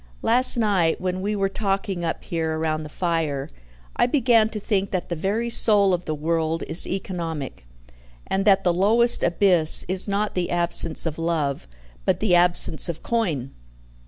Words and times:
Last 0.23 0.57
night, 0.57 0.99
when 0.99 1.21
we 1.21 1.35
were 1.35 1.47
talking 1.47 2.03
up 2.03 2.23
here 2.23 2.57
round 2.57 2.83
the 2.83 2.89
fire, 2.89 3.51
I 3.95 4.07
began 4.07 4.49
to 4.49 4.59
think 4.59 4.89
that 4.89 5.09
the 5.09 5.15
very 5.15 5.51
soul 5.51 5.93
of 5.93 6.05
the 6.05 6.15
world 6.15 6.63
is 6.63 6.87
economic, 6.87 7.67
and 8.25 8.43
that 8.45 8.63
the 8.63 8.73
lowest 8.73 9.21
abyss 9.21 9.85
is 9.87 10.07
not 10.07 10.33
the 10.33 10.49
absence 10.49 11.05
of 11.05 11.19
love, 11.19 11.67
but 12.03 12.19
the 12.19 12.33
absence 12.33 12.89
of 12.89 13.03
coin." 13.03 13.53